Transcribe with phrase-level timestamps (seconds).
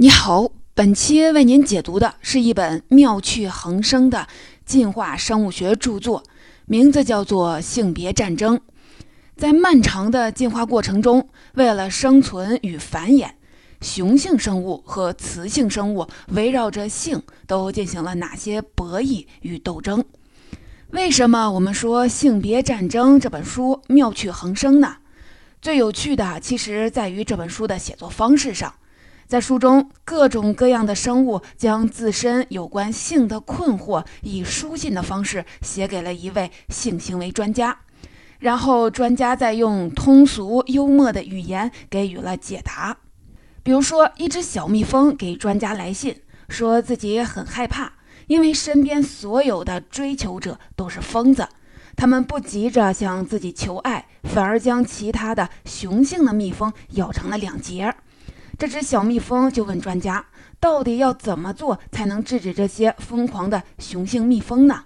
[0.00, 4.28] 你好，本期为您解读的是一本妙趣横生的
[4.64, 6.22] 进化生物学著作，
[6.66, 8.56] 名字叫做《性别战争》。
[9.34, 13.30] 在漫长的进化过程中，为了生存与繁衍，
[13.80, 20.04] 雄性生物和雌性生物围绕着性都进行了哪些博弈与斗争？
[20.90, 24.98] 为什么我们说《性别战争》这本书妙趣横生呢？
[25.60, 28.72] 最有趣的其实在于这本书的写作方式上。
[29.28, 37.80] 在书中，各种各样的生物将自身有关性的困惑以书信的方式写给了一位性行为专家，
[38.38, 42.96] 然后专家再用通俗幽默的语言给予了解答。
[43.62, 47.92] 比如说，一只小蜜蜂给专家来信，说自己很害怕，
[48.28, 51.46] 因为身边所有的追求者都是疯子，
[51.94, 57.94] 他们不急着向自己求爱，反而将其他的雄性的蜜蜂咬成了两截。
[58.58, 60.26] 这只小蜜蜂就问专家
[60.58, 64.82] ：“到底要怎么做才能制止这些疯狂的雄性蜜蜂呢？”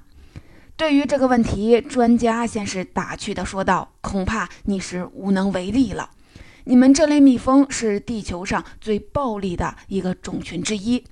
[0.76, 6.10] 对于这个问题，专家先是打趣地说道：“恐怕你是无能为力了。
[6.64, 11.02] 你们这类蜜蜂是地球上最暴力的一个种群之一，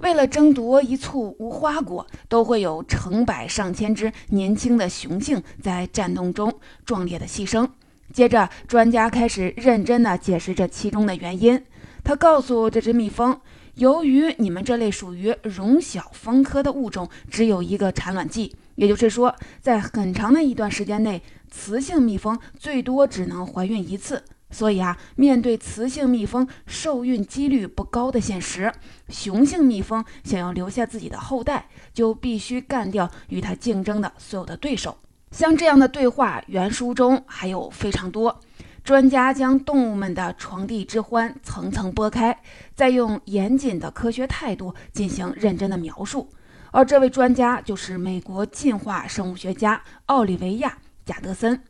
[0.00, 6.52] 为了争夺一簇无花果，都会有成百上千只年轻的雄性在战斗中
[6.84, 7.68] 壮烈的牺牲。”
[8.12, 11.62] 接着，专家开始认真地解释这其中的原因。
[12.08, 13.38] 他告诉这只蜜蜂，
[13.74, 24.24] 由于你们这类属于绒小蜂科的物种只有一个产卵季，也就是说，在很长的一段时间内，雌性蜜蜂最多只能怀孕一次。
[24.50, 28.72] 所以啊，面对雌性蜜蜂受孕几率不高的现实，
[29.10, 34.96] 雄性蜜蜂想要留下自己的后代，就必须干掉与它竞争的所有的对手。
[35.30, 38.40] 像这样的对话，原书中还有非常多。
[38.88, 42.34] 专家将动物们的床笫之欢层层剥开，
[42.74, 46.26] 再用严谨的科学态度进行认真的描述。
[46.70, 50.70] 而这位专家就是美国进化生物学家奥利维亚·
[51.04, 51.62] 贾德森。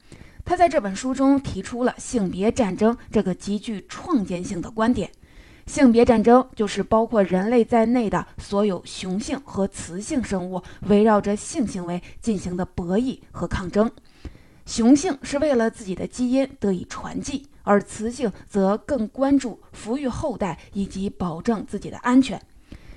[0.44, 5.10] 他在这本书中提出了性别战争这个极具创建性的观点。
[5.66, 13.91] 性别战争就是包括人类在内的所有雄性和雌性生物围绕着性行为进行的博弈和抗争。
[14.68, 22.38] 雄性是为了自己的基因得以传继，而雌性则更关注抚育后代以及保证自己的安全。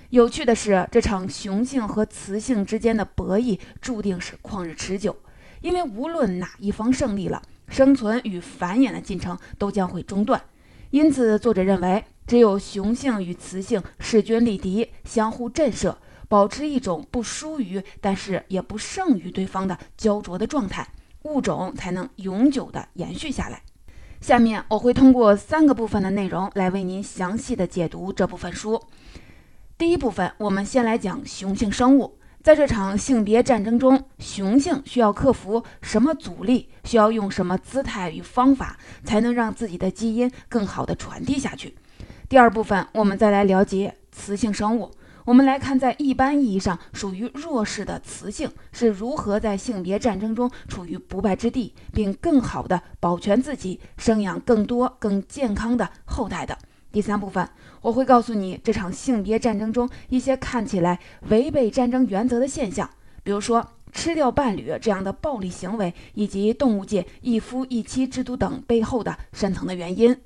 [0.09, 5.15] 有趣的是，这场雄性和雌性之间的博弈注定是旷日持久，
[5.61, 10.43] 因为无论哪一方胜利了，生存与繁衍的进程都将会中断。
[10.89, 15.95] 因此，作者认为，只有雄性与雌性势均力敌，相互震慑，
[16.27, 20.85] 保持一种不输于但是也不胜于对方的焦灼的状态。
[21.23, 23.61] 物种才能永久的延续下来。
[24.19, 28.81] 下面我会通过三个部分的内容来为您详细的解读这部分书。
[29.77, 36.69] 第一部分，我们先来讲雄性生物，在这场性别战争中，雄性需要克服什么阻力？
[36.83, 41.75] 需要用什么姿态与方法才能让自己的基因更好的传递下去？
[42.29, 44.91] 第二部分，我们再来了解雌性生物。
[45.25, 56.57] 我们来看，在一般意义上属于弱势的雌性是如何在性别战争中处于不败之地，并更好地保全自己，生养更多更健康的后代的。
[56.91, 57.47] 第三部分，
[57.81, 60.99] 我会告诉你这场性别战争中一些看起来
[61.29, 62.89] 违背战争原则的现象，
[63.23, 70.17] 比如说吃掉伴侣这样的暴力行为，以及动物界一夫一妻制度等背后的深层的原因。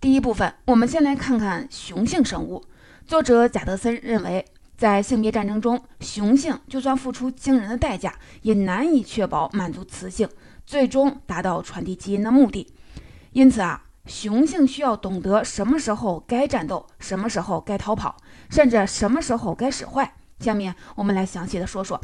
[0.00, 2.64] 第一部分，我们先来看看雄性生物。
[3.06, 4.44] 作者贾德森认为，
[4.76, 10.28] 在性别战争中，雄性就算付出惊人的代价，也难以确保满足雌性，
[10.64, 12.72] 最终达到传递基因的目的。
[13.32, 18.16] 因此啊，雄性需要懂得什么时候该战斗，什么时候该逃跑，
[18.48, 20.14] 甚至什么时候该使坏。
[20.38, 22.00] 下面我们来详细的说说。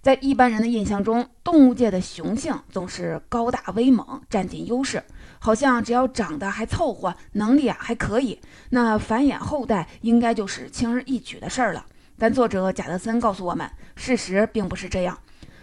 [0.00, 5.02] 在一般人的印象中，动物界的雄性总是高大威猛，占尽优势，
[5.38, 8.40] 好像只要长得还凑合，能力啊还可以，
[8.70, 11.84] 那繁衍后代应该就是轻而易举的事儿了。
[12.18, 15.18] 但作者贾德森告诉我们，事实并不是这样。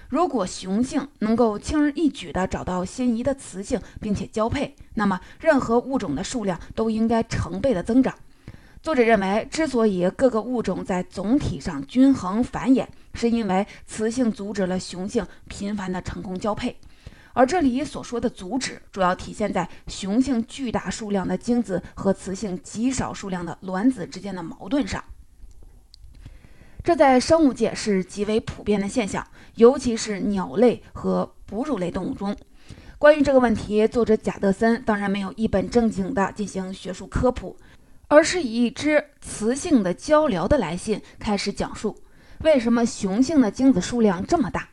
[0.07, 8.13] 如果雄性能够轻而易举地找到心仪的雌性，并且交配，那么任何物种的数量都应该成倍的增长。
[8.81, 12.85] 作者认为，之所以各个物种在总体上均衡繁衍，
[13.15, 16.77] 是因为雌性阻止了雄性频繁的成功交配。
[17.35, 25.03] 而这里所说的阻止，主要体现在雄性巨大数量的精子和雌性极少数量的卵子之间的矛盾上。
[26.83, 32.35] 这在生物界是极为普遍的现象，尤其是鸟类和哺乳类动物中。
[32.97, 37.55] 关于这个问题，作者贾德森当然没有一本正经的进行学术科普。
[38.07, 41.97] 而是以一只雌性的鹪鹩的来信开始讲述，
[42.43, 44.69] 为什么雄性的精子数量这么大。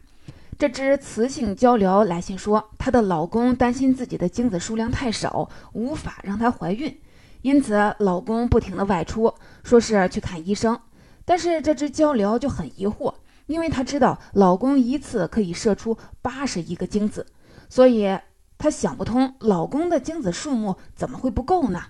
[0.63, 7.01] 这只雌性交鹩来信说，她的老公担心自己的精子数量太少，无法让她怀孕，
[7.41, 10.79] 因此老公不停的外出，说是去看医生。
[11.25, 13.13] 但是这只交鹩就很疑惑，
[13.47, 17.27] 因为她知道老公一次可以射出八十亿个精子，
[17.69, 18.17] 所以
[18.57, 21.83] 她想不通老公的精子数目怎么会不够呢？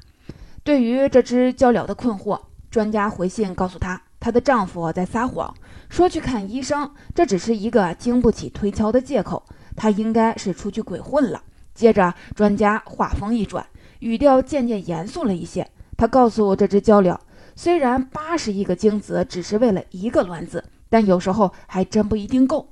[0.64, 2.40] 对于这只交鹩的困惑，
[2.70, 5.52] 专家回信告诉她，她的丈夫在撒谎。
[5.90, 9.44] 说去看医生，这只是一个经不起推敲的借口。
[9.74, 11.42] 他应该是出去鬼混了。
[11.74, 13.66] 接着，专家话锋一转，
[13.98, 15.68] 语调渐渐严肃了一些。
[15.96, 17.18] 他告诉这只鹪鹩，
[17.56, 22.68] 虽然八十亿个精子只是为了一个卵子，但有时候还真不一定够。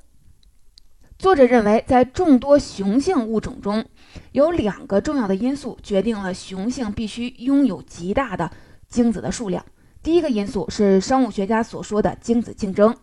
[1.19, 3.85] 作者认为，在众多雄性物种中，
[4.33, 8.51] 有两个重要的因素决定了雄性必须拥有极大的
[8.89, 9.65] 精子的数量。
[10.03, 12.97] 第一个因素是生物学家所说的精子竞争。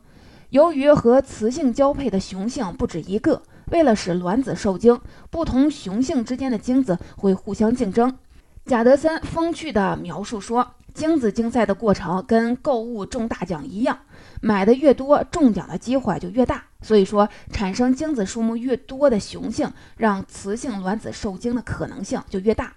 [0.50, 5.00] 由于和雌性交配的雄性不止一个，为了使卵子受精，
[5.30, 8.18] 不同雄性之间的精子会互相竞争。
[8.66, 14.00] 贾德森风趣地描述说，精子竞赛的过程跟购物中大奖一样，
[14.42, 16.64] 买的越多，中奖的机会就越大。
[16.82, 22.74] 所以说，产生精子数目越多的雄性，让雌性卵子受精的可能性就越大。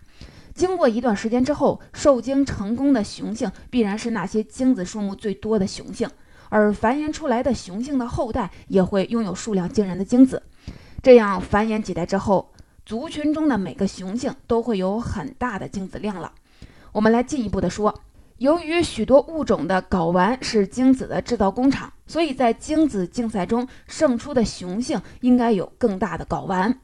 [0.54, 6.08] 经过一段时间之后，受精成功的雄性必然是那些精子数目最多的雄性。
[6.52, 10.42] 而繁衍出来的雄性的后代也会拥有数量惊人的精子，
[11.00, 12.52] 这样繁衍几代之后，
[12.84, 16.32] 族群中的每个雄性都会有很大的精子量了。
[16.90, 17.94] 我们来进一步的说，
[18.38, 26.80] 由于许多物种的睾丸是精子的制造工厂，所以在精子竞赛中胜出的雄性应该有更大的睾丸，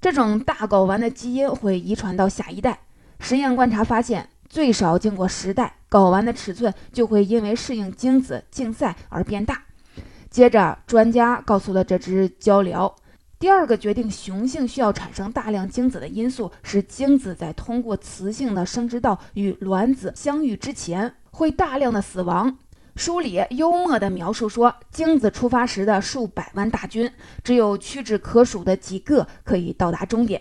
[0.00, 2.80] 这种大睾丸的基因会遗传到下一代。
[3.20, 4.28] 实验观察发现。
[4.48, 9.60] 最少经过十代，睾丸的尺寸就会因为适应精子竞赛而变大。
[10.30, 12.94] 接着，专家告诉了这只鹪鹩，
[13.40, 22.56] 第二个决定雄性需要产生大量精子的因素是精子在通过雌性的生殖道与卵子相遇之前会大量的死亡。
[22.94, 27.10] 书里幽默地描述说，精子出发时的数百万大军，
[27.42, 30.40] 只有屈指可数的几个可以到达终点。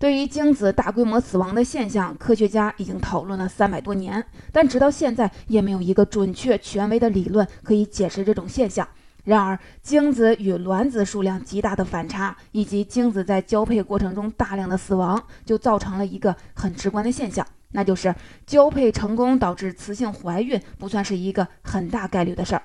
[0.00, 8.88] 对于精子大规模死亡的现象，科学家已经讨论了三百多年，但直到现在也没有一个准确、权威的理论可以解释这种现象。
[9.24, 18.14] 然而，精子与卵子数量极大的反差，以及精子在交配过程中大量的死亡，就造成了一个很直观的现象，那就是
[18.46, 22.62] 交配成功导致雌性怀孕不算是一个很大概率的事儿。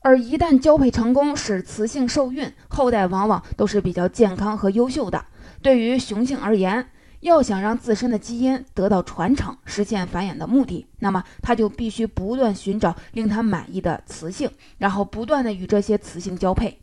[0.00, 5.22] 而一旦交配成功使雌性受孕，后代往往都是比较健康和优秀的。
[5.62, 6.90] 对于雄性而言，
[7.20, 16.78] 要想让自身的基因得到传承，实现繁衍的目的，那么他就必须不断寻找令他满意的雌性，然后不断的与这些雌性交配。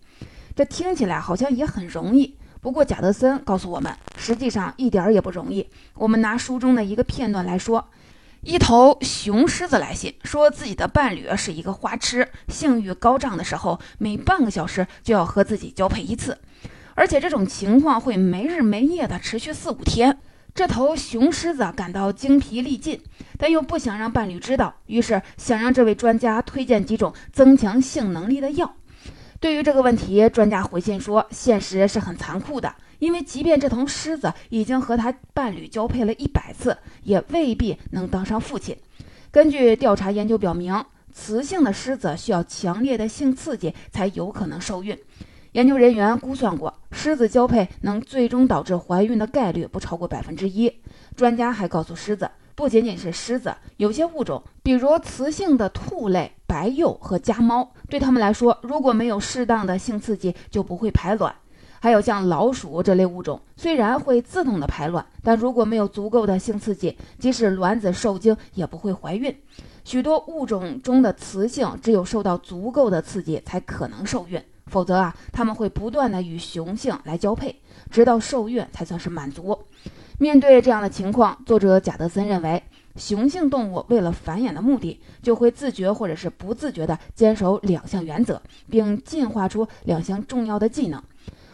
[0.56, 5.68] 这听起来好像也很容易，不过贾德森告诉我们，实际上一点也不容易。
[5.95, 7.88] 我们拿书中的一个片段来说。
[8.41, 16.38] 一头雄狮子来信，说自己的伴侣是一个花痴，性欲高涨的时候，每半个小时就要和自己交配一次，
[16.97, 20.17] 而且这种情况会没日没夜的持续四五天。
[20.55, 22.99] 这头雄狮子感到精疲力尽，
[23.38, 28.74] 但又不想让伴侣知道，于是想让这位专家推荐几种增强性能力的药。
[29.39, 32.74] 对于这个问题，专家回信说，现实是很残酷的。
[32.98, 38.75] 因为即便这头狮子已经和他伴侣交配了一百次，也未必能当上父亲。
[39.29, 40.83] 根据调查研究表明，
[41.13, 44.98] 雌性的狮子需要强烈的性刺激才有可能受孕。
[45.57, 50.71] 研究人员估算过，狮子交配能最终导致怀孕的概率不超过百分之一。
[51.15, 61.33] 专家还告诉狮子，不仅仅是狮子，有些物种，比如雌性的兔类、白鼬和家猫，对它们来说，如果没有适当的性刺激，就不会排卵。
[61.79, 69.35] 还有像老鼠这类物种，虽然会自动的排卵，但如果没有足够的性刺激，即使卵子受精也不会怀孕。
[69.83, 77.55] 许多物种中的雌性只有受到足够的刺激才可能受孕，否则啊，它们会不断的与雄性来交配，
[77.89, 79.57] 直到受孕才算是满足。
[80.19, 82.62] 面对这样的情况，作者贾德森认为，
[82.95, 91.01] 雄性动物为了繁衍的目的，就会自觉或者是不自觉地坚守两项原则，并进化出两项重要的技能。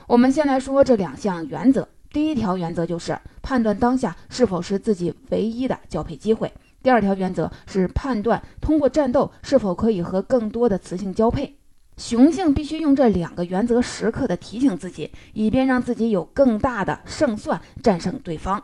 [0.07, 1.87] 我们先来说这两项原则。
[2.11, 6.53] 第一条原则就是判断当下是否是自己唯一的交配机会。
[6.83, 11.55] 第二条原则是判断通过战斗是否可以和更多的雌性交配。
[11.97, 18.63] 雄性必须用这两个原则时刻的提醒自己，以便让自己有更大的胜算战胜对方。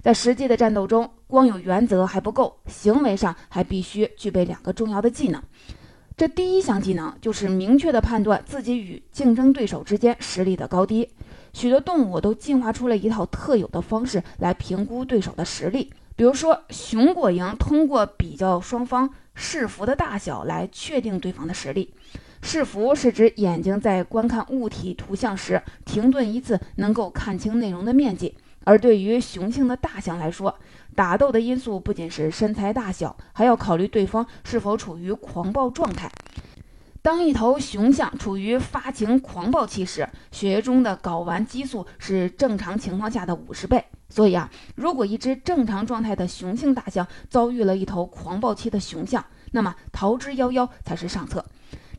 [0.00, 5.42] 在实际的战斗中，光有原则还不够，行为上还必须具备两个重要的技能。
[6.16, 11.08] 这第一项技能就是明确地判断自己与竞争对手之间实力的高低。
[11.52, 21.92] 许多动物都进化出了一套特有的方式来评估对手的实力，比如说熊果蝇通过比较双方视幅的大小来确定对方的实力。
[22.42, 28.36] 视幅是指眼睛在观看物体图像时停顿一次能够看清内容的面积。
[28.64, 30.54] 而对于雄性的大象来说，
[30.94, 36.10] 打斗的因素不仅是身材大小，还要考虑对方是否处于狂暴状态。
[37.02, 43.82] 当一头雄象处于发情狂暴期时，血液中的睾丸激素是正常情况下的五十倍。
[44.10, 51.42] 所以啊，如果一只正常状态的雄性大象遭遇了一头狂暴期的雄象，那么逃之夭夭才是上策。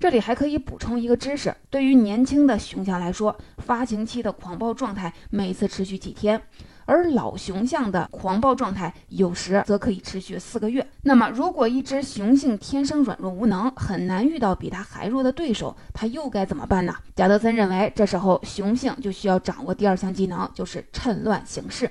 [0.02, 6.42] 这里还可以补充一个知识：对于年轻的雄象来说，发情期的狂暴状态每次持续几天，
[6.86, 10.84] 而老雄象的狂暴状态有时则可以持续四个月。
[11.04, 16.96] 那么，如果一只雄性天生软弱无能，很难遇到比它还弱的对手，它又该怎么办呢？
[17.16, 21.88] 贾德森认为，这时候雄性就需要掌握第二项技能，就是趁乱行事。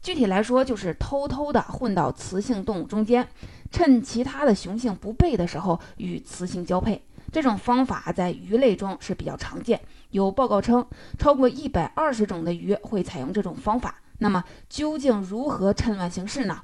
[0.00, 3.28] 具体来说，就是偷偷地混到雌性动物中间，
[3.70, 7.02] 趁其他的雄性不备的时候与雌性交配。
[7.34, 10.86] 这种方法在鱼类中是比较常见，有报告称
[11.18, 13.96] 超过一百二十种的鱼会采用这种方法。
[14.18, 16.60] 那么究竟如何趁乱行事呢？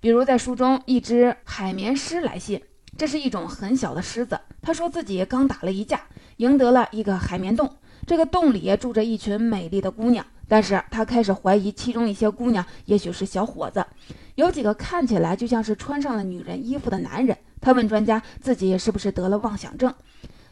[0.00, 2.60] 比如在书中，一只海绵狮来信，
[2.98, 6.00] 这是一种很小的狮子，他说自己刚打了一架，
[6.38, 7.72] 赢得了一个海绵洞，
[8.04, 13.86] 这个洞里住着一群美丽的姑娘，但是他开始怀疑其中一些姑娘也许是小伙子，
[14.34, 17.38] 有几个看起来就像是穿上了女人衣服的男人。
[17.60, 19.94] 他问专家自己是不是得了妄想症。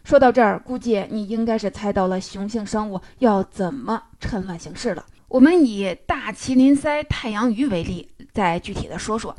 [0.05, 5.05] 说到这儿，估计你应该是猜到了雄性生物要怎么趁乱行事了。
[5.29, 9.37] 我们以大麒麟鳃太阳鱼为例，再具体的说说。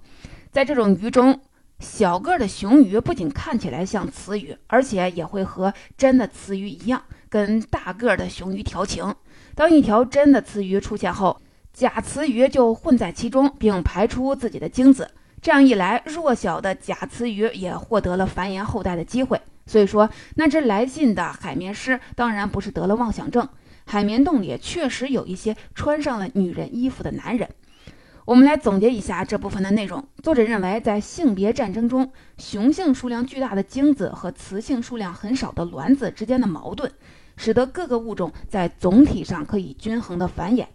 [0.51, 1.39] 在这种鱼中，
[1.79, 9.15] 小个的雄鱼不仅看起来像雌鱼，而且也会和真的雌鱼一样，跟大个的雄鱼调情。
[9.55, 11.41] 当一条真的雌鱼出现后，
[11.73, 15.09] 假雌鱼就混在其中，并排出自己的精子。
[15.41, 19.39] 这样一来，弱小的假雌鱼也获得了繁衍后代的机会。
[19.65, 23.47] 所以说，那只来信的海绵狮当然不是得了妄想症。
[23.85, 27.47] 海绵洞里确实有一些穿上了女人衣服的男人。
[28.25, 30.03] 我们来总结一下这部分的内容。
[30.21, 36.91] 作者认为，在性别战争中，雄性数量巨大的精子和雌性数量很少的卵子之间的矛盾，
[37.37, 40.67] 使得各个物种在总体上可以均衡的繁衍。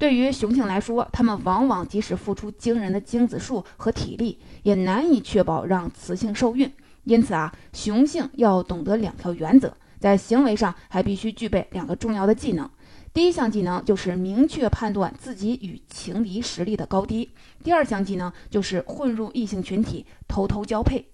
[0.00, 6.72] 对于雄性来说，它们往往即使付出惊人的精子数和体力，也难以确保让雌性受孕。
[7.04, 12.66] 因此啊，雄性要懂得两条原则，在行为上还必须具备两个重要的技能。
[13.12, 17.28] 第一项技能就是明确判断自己与情敌实力的高低；
[17.62, 21.09] 第二项技能就是混入异性群体，偷偷交配。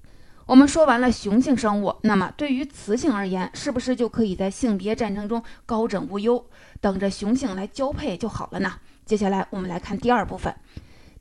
[0.46, 6.46] 我们说完了雄性生物，那么对于雌性而言，是不是就可以在性别战争中高枕无忧，
[6.80, 8.74] 等着雄性来交配就好了呢？
[9.04, 10.54] 接下来我们来看第二部分。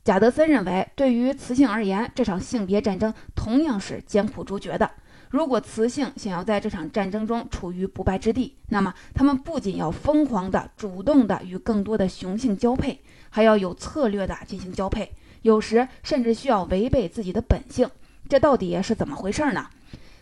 [0.03, 4.91] 贾德森认为，对于雌性而言，这场性别战争同样是艰苦卓绝的。
[5.31, 13.01] 如果雌性想要在这场战争中处于不败之地，那么他们不仅要疯狂的、主动的与更多的雄性交配，
[13.31, 17.89] 还要有策略的进行交配，有时甚至需要违背自己的本性。
[18.27, 19.67] 这到底是怎么回事呢？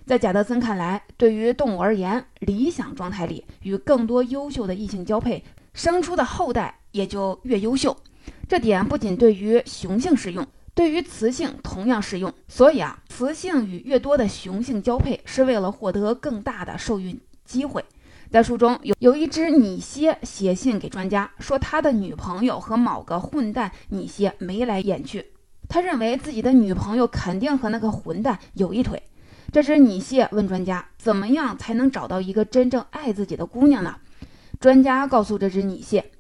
[0.05, 5.41] 在贾德森看来，对于动物而言，理想状态里与更多优秀的异性交配，
[5.73, 7.95] 生出的后代也就越优秀。
[8.49, 10.45] 这点不仅对于雄性适用，
[10.75, 12.33] 对于雌性同样适用。
[12.49, 17.83] 所以啊，雌性与越多的雄性交配，是为了获得更大的受孕机会。
[18.29, 25.25] 在书中有有一只拟蝎写信给专家，说他的女朋友和某个混蛋拟蝎眉来眼去。
[25.73, 29.01] 他认为自己的女朋友肯定和那个混蛋有一腿。
[29.51, 33.95] 这只拟蟹问专家：“怎么样才能找到一个真正爱自己的姑娘呢？”
[34.61, 36.11] 专家告诉这只拟蟹：“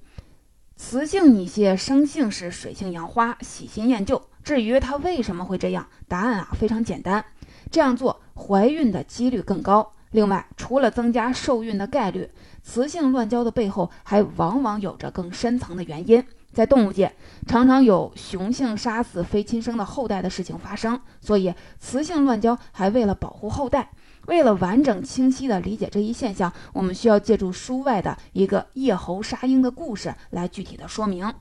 [0.75, 4.19] 雌性拟蟹生性是水性杨花，喜新厌旧。
[4.43, 7.23] 至于它为什么会这样，答案啊非常简单：
[7.69, 9.93] 这样做怀孕的几率更高。
[10.09, 12.27] 另外，除了增加受孕的概率，
[12.63, 17.11] 雌性乱交的背后还往往有着更深层的原因。”在动物界，
[17.47, 23.89] 常常有雄性杀死非亲生的后代的事情发生，所以雌性乱交还为了保护后代。
[24.27, 31.33] 为了完整清晰地理解这一现象，我们需要借助书外的一个叶猴杀鹰的故事来具体的说明。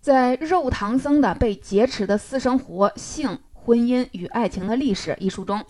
[0.00, 5.62] 在肉唐僧的《被劫持的私生活：性、婚姻与爱情的历史》一书中，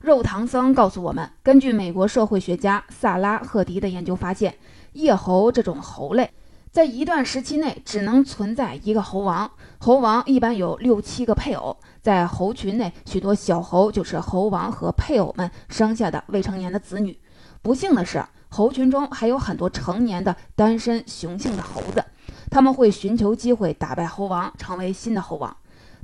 [0.00, 4.54] 肉唐僧告诉我们，根据美国社会学家萨拉赫迪的研究发现，
[4.92, 6.30] 叶猴这种猴类。
[6.72, 17.20] 在一段时期内只能存在一个猴王，猴王一般有六七个配偶，在猴群内，许多小猴就是猴王和配偶们生下的未成年的子女。
[17.60, 22.02] 不幸的是，猴群中还有很多成年的单身雄性的猴子，
[22.50, 25.54] 他们会寻求机会打败猴王，成为新的猴王。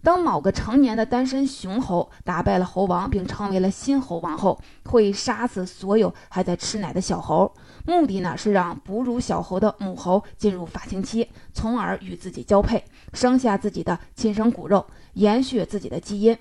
[0.03, 7.53] 当某个成年的单身雄猴打败了猴王，并成为了新猴王后，会杀死所有还在吃奶的小猴，
[7.85, 16.37] 目的呢是让哺乳小猴的母猴进入发情期，从而与自己交配，生下自己的亲生骨肉，延续自己的基因。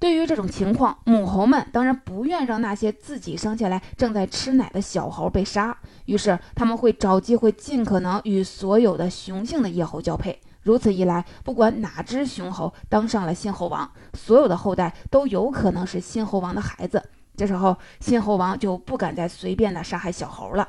[0.00, 10.40] 对于这种情况，母猴们当然不愿让那些自己生下来正在吃奶的小猴被杀，于是他们会找机会尽可能与所有的雄性的夜猴交配。
[10.64, 17.00] 如此一来，不管哪只雄猴当上了新猴王，所有的后代都有可能是新猴王的孩子。
[17.36, 20.68] 这时候，新猴王就不敢再随便的杀害小猴了。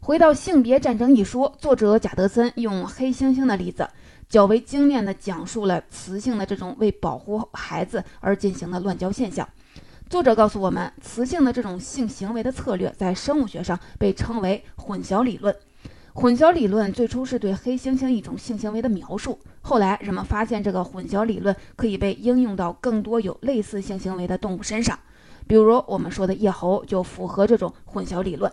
[0.00, 3.88] 回到性别战争一说，作者贾德森用黑猩猩的例子，
[4.28, 9.48] 较为精炼地讲述了雌性的这种为保护孩子而进行的乱交现象。
[10.08, 15.54] 作者告诉我们，雌性的这种性行为的策略，在生物学上被称为混淆理论。
[16.20, 24.98] 混淆理论最初是对黑猩猩一种性行为的描述，后来人们发现这个混淆理论可以被应用到更多有类似性行为的动物身上，
[25.46, 28.52] 比如我们说的夜猴就符合这种混淆理论。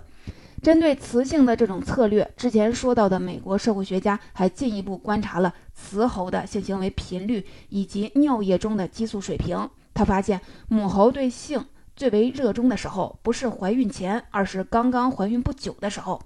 [0.61, 9.67] 针对雌性的这种策略，之前说到的美国社会学家还进一步观察了雌猴的性行为频率以及尿液中的激素水平。
[9.95, 16.21] 他发现母猴对性最为热衷的时候，不是怀孕前，而是刚刚怀孕不久的时候。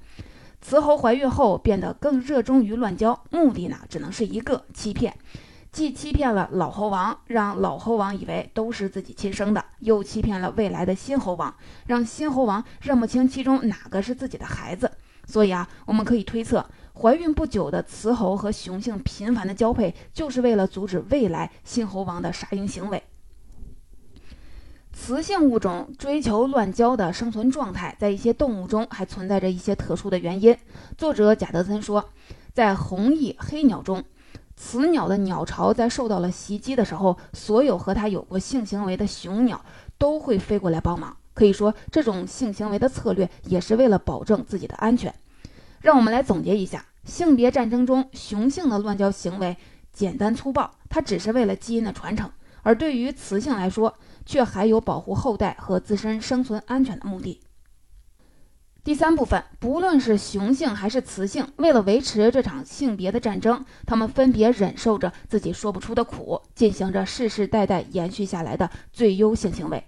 [0.61, 5.17] 雌猴怀孕后变得更热衷于乱交，目的呢只能是一个欺骗，
[5.71, 11.53] 既欺骗了老猴王，让老猴王以为都是自己亲生的，又欺骗了未来的新猴王，
[11.87, 14.91] 让新猴王认不清其中哪个是自己的孩子。
[15.25, 16.65] 所以啊，我们可以推测，
[16.99, 23.01] 怀孕不久的雌猴和雄性频繁的交配，就是为了阻止未来新猴王的杀婴行为。
[25.01, 30.55] 雌性物种追求乱交的生存状态，在一些动物中还存在着一些特殊的原因。
[30.97, 32.03] 作者贾德森说，
[32.53, 34.03] 在红翼黑鸟中，
[34.57, 39.63] 雌鸟的鸟巢在受到了袭击的时候，所有和它有过性行为的雄鸟
[39.97, 41.15] 都会飞过来帮忙。
[41.33, 45.15] 可以说，这种性行为的策略也是为了保证自己的安全。
[45.79, 49.55] 让我们来总结一下：性别战争中，雄性的乱交行为
[49.93, 52.27] 简单粗暴，它只是为了基因的传承；
[52.63, 53.95] 而对于雌性来说，
[54.25, 57.41] 却还有保护后代和自身生存安全的目的。
[58.81, 69.83] 第三部分，不论是雄性还是雌性，为了维持这场性别的战争，他们分别忍受着自己说不出的苦，进行着世世代代延续下来的最优性行为。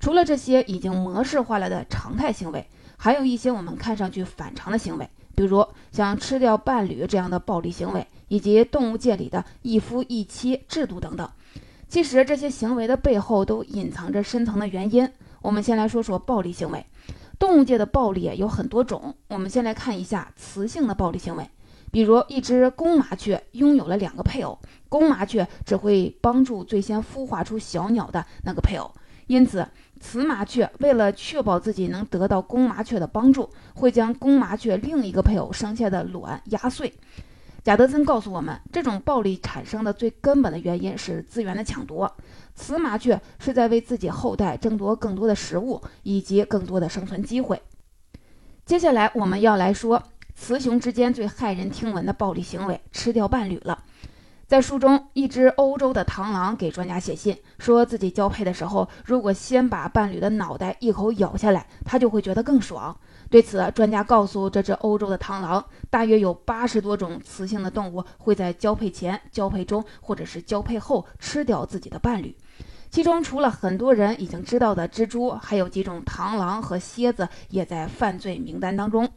[0.00, 11.30] 除了这些已经模式化了的常态行为，还有一些我们看上去反常的行为，比如像吃掉伴侣这样的暴力行为，以及动物界里的一夫一妻制度等等。
[11.90, 15.10] 其实这些行为的背后都隐藏着深层的原因。
[15.42, 16.86] 我们先来说说暴力行为。
[17.36, 19.12] 动物界的暴力有很多种。
[19.26, 21.44] 我们先来看一下雌性的暴力行为。
[21.90, 24.56] 比如，一只公麻雀拥有了两个配偶，
[24.88, 28.88] 公麻雀只会帮助最先孵化出小鸟的那个配偶，
[29.26, 29.66] 因此，
[29.98, 36.94] 雌麻雀为了确保自己能得到公麻雀的帮助，会将公麻雀另一个配偶生下的卵压碎。
[37.62, 42.10] 贾德森告诉我们，这种暴力产生的最根本的原因是资源的抢夺。
[42.54, 47.60] 雌麻雀是在为自己后代争夺更多的食物以及更多的生存机会。
[48.64, 50.02] 接下来，我们要来说
[50.34, 53.84] 雌雄之间最骇人听闻的暴力行为——吃掉伴侣了。
[54.46, 62.98] 在书中，一只欧洲的螳螂给专家写信，说自己交配的时候，如果先把伴侣的脑袋一口咬下来，他就会觉得更爽。
[63.30, 72.36] 对此，专家告诉这只欧洲的螳螂，大约有八十多种雌性的动物会在交配前、交配中或者是交配后吃掉自己的伴侣。
[72.90, 79.08] 其中，除了很多人已经知道的蜘蛛，还有几种螳螂和蝎子也在犯罪名单当中。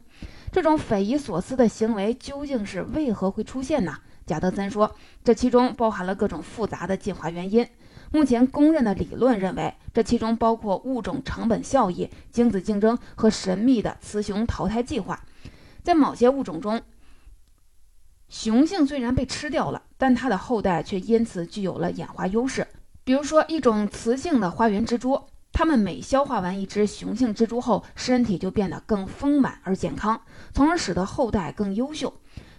[0.52, 3.96] 这种匪夷所思的行为究竟是为何会出现呢？
[4.24, 7.66] 贾德森说，这其中包含了各种复杂的进化原因。
[8.14, 15.24] 目前公认的理论认为，这其中包括物种成本效益、精子竞争和神秘的雌雄淘汰计划。
[15.82, 16.80] 在某些物种中，
[18.28, 22.68] 雄性虽然被吃掉了，但它的后代却因此具有了演化优势。
[23.02, 25.20] 比如说，一种雌性的花园蜘蛛，
[25.52, 30.20] 它们每消化完一只雄性蜘蛛后，身体就变得更丰满而健康，
[30.52, 32.14] 从而使得后代更优秀。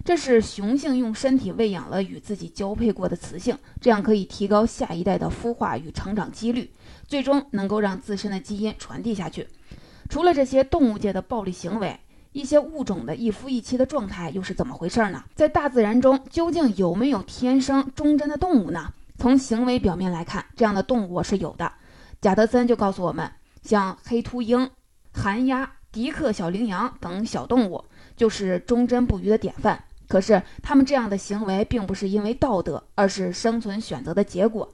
[0.05, 6.71] 这是雄性用身体喂养了与自己交配过的雌性，这样可以提高下一代的孵化与成长几率，
[7.07, 9.47] 最终能够让自身的基因传递下去。
[10.07, 11.99] 除了这些动物界的暴力行为，
[12.33, 15.23] 一些物种的一夫一妻的状态又是怎么回事呢？
[15.33, 18.93] 在大自然中究竟有没有天生忠贞的动物呢？
[19.17, 21.71] 从行为表面来看，这样的动物是有的。
[22.21, 23.31] 贾德森就告诉我们，
[23.63, 24.69] 像黑秃鹰、
[25.11, 27.83] 寒鸦、迪克小羚羊等小动物，
[28.15, 29.83] 就是忠贞不渝的典范。
[30.07, 34.71] 可是，他们这样的行为并不是因为道德，而是生存选择的结果。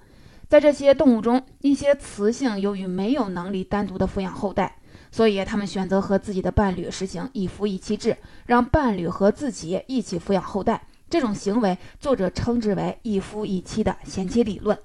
[0.49, 4.75] 在这些动物中，一些雌性由于没有能力单独的抚养后代，
[5.09, 10.85] 所以他们选择和自己的伴侣实行一夫一妻制，让伴侣和自己一起抚养后代。
[11.09, 14.77] 这种行为，作者称之为一夫一妻的贤妻理论。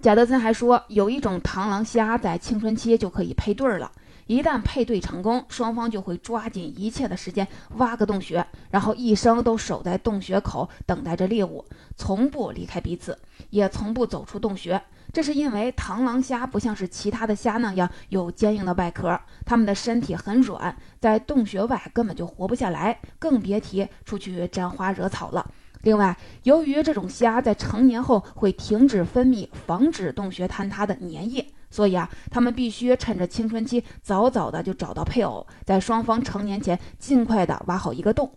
[0.00, 3.90] 贾德森还说，有一种螳螂虾在青春期就可以配对了。
[4.28, 11.64] 一旦配对成功，双方就会抓紧一切的时间挖个洞穴，然后一生都守在洞穴口等待着猎物，
[11.96, 14.80] 从不离开彼此，也从不走出洞穴。
[15.14, 25.50] 这是因为螳螂虾不像是其他的虾那样有坚硬的外壳，它们的身体很软，在洞穴外根本就活不下来，更别提出去沾花惹草了。
[25.84, 31.46] 另外，由于这种虾在成年后会停止分泌防止洞穴坍塌的粘液。
[31.70, 38.32] 所以啊，他们必须趁着青春期早早的就找到配偶，在双方成年前尽快的挖好一个洞。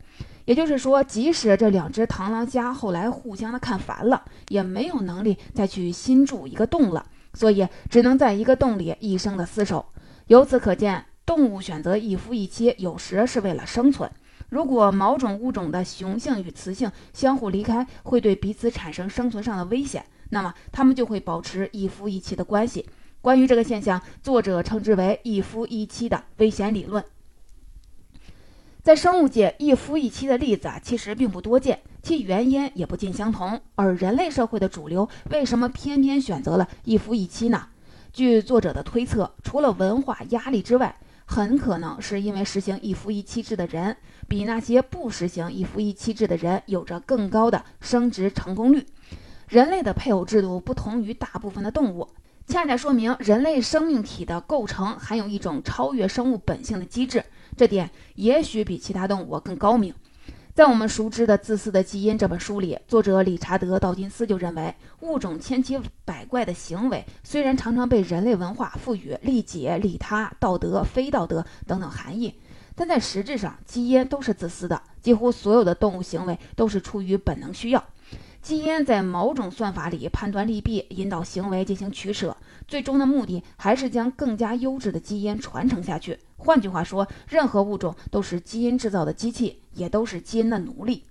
[0.45, 9.85] 也就是说，即使这两只螳螂虾后来互相的看烦了，也没有能力再去新筑一个洞了，所以只能在一个洞里一生的厮守。
[10.27, 14.09] 由此可见，动物选择一夫一妻，有时是为了生存。
[14.49, 22.85] 如果某种物种的雄性与雌性相互离开，会对彼此产生生存上的危险，那么它们就会保持一夫一妻的关系。
[23.21, 27.05] 关于这个现象，作者称之为“一夫一妻”的危险理论。
[28.81, 33.61] 在生物界，一夫一妻的例子啊，其实并不多见，其原因也不尽相同。
[33.75, 37.67] 而人类社会的主流为什么偏偏选择了一夫一妻呢？
[38.11, 43.95] 据作者的推测，除了文化压力之外，很可能是因为实行一夫一妻制的人，
[44.27, 48.87] 比那些不实行一夫一妻制的人有着更高的生殖成功率。
[49.47, 52.07] 人类的配偶制度不同于大部分的动物。
[52.51, 57.23] 恰恰说明人类生命体的构成含有一种超越生物本性的机制，
[57.55, 59.93] 这点也许比其他动物更高明。
[60.53, 72.35] 在我们熟知的《自私的基因》这本书里，作者理查德·道金斯就认为，物种千奇百怪的行为虽然常常被人类文化赋予利己、利他、道德、非道德等等含义，
[72.75, 74.81] 但在实质上，基因都是自私的。
[75.01, 77.81] 几乎所有的动物行为都是出于本能需要。
[78.41, 82.35] 基因在某种算法里判断利弊，引导行为进行取舍，
[82.67, 86.17] 最终的目的还是将更加优质的基因传承下去。
[86.37, 91.05] 换句话说，任何物种都是基因制造的机器，也都是基因的奴隶。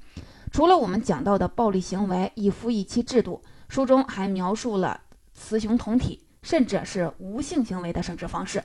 [0.50, 5.00] 除了我们讲到的暴力行为、一夫一妻制度，书中还描述了
[5.32, 8.60] 雌雄同体，甚至是无性行为的生殖方式。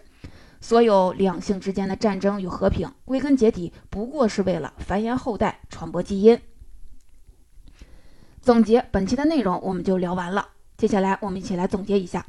[0.59, 6.41] 所有两性之间的战争与和平，归根结底不过是为了繁衍后代、传播基因。
[8.45, 10.47] 总结本期的内容，我们就聊完了。
[10.77, 12.23] 接下来，我们一起来总结一下。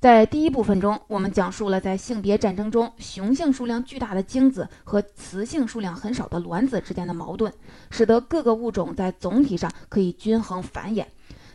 [0.00, 7.52] 在第一部分中，我们讲述了在性别战争中，雄性数量巨大的精子和雌性数量很少的卵子之间的矛盾，
[7.90, 11.04] 使得各个物种在总体上可以均衡繁衍。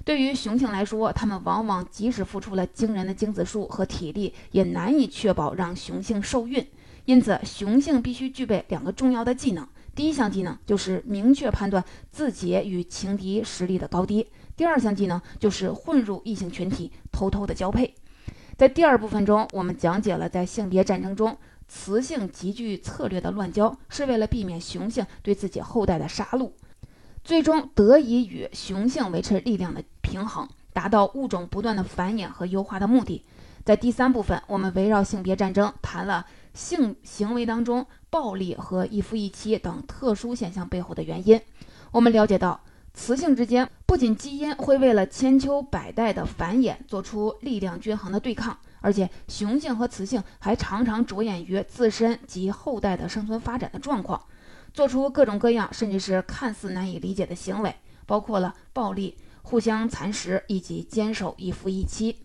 [0.06, 6.64] 对于雄性来说，它们往往即使付出了惊人的精子数和体力，也难以确保让雄性受孕。
[7.06, 9.68] 因此，雄性必须具备两个重要的技能。
[9.96, 14.28] 第一项技能就是明确判断自己与情敌实力的高低。
[14.56, 17.94] 第二项技能就是混入异性群体，偷偷的交配。
[18.56, 21.36] 在第二部分中，我们讲解了在性别战争中，
[21.68, 26.52] 雌性极具策略的乱交，是为了避免雄性对自己后代的杀戮，
[27.24, 33.24] 最终得以与雄性维持力量的平衡，达到物种不断的繁衍和优化的目的。
[33.66, 37.86] 在第三部分，我们围绕性别战争谈了性行为当中。
[38.10, 41.42] 暴力和一夫一妻等特殊现象背后的原因，
[41.90, 42.64] 我们了解到，
[42.94, 54.24] 雌性之间不仅基因会为了千秋百代的繁衍做出力量均衡的对抗，而且雄性和雌性还常常着眼于自身及后代的生存发展的状况，
[54.72, 62.23] 做出各种各样甚至是看似难以理解的行为，包括了暴力、互相蚕食以及坚守一夫一妻。